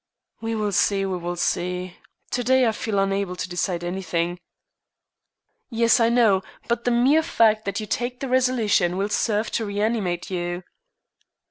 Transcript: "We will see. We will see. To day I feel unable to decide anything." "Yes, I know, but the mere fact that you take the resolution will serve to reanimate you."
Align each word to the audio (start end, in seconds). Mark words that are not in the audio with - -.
"We 0.41 0.55
will 0.55 0.71
see. 0.71 1.05
We 1.05 1.17
will 1.17 1.35
see. 1.35 1.97
To 2.31 2.43
day 2.43 2.65
I 2.65 2.71
feel 2.71 2.97
unable 2.97 3.35
to 3.35 3.47
decide 3.47 3.83
anything." 3.83 4.39
"Yes, 5.69 5.99
I 5.99 6.09
know, 6.09 6.41
but 6.67 6.85
the 6.85 6.89
mere 6.89 7.21
fact 7.21 7.65
that 7.65 7.79
you 7.79 7.85
take 7.85 8.19
the 8.19 8.27
resolution 8.27 8.97
will 8.97 9.09
serve 9.09 9.51
to 9.51 9.65
reanimate 9.65 10.31
you." 10.31 10.63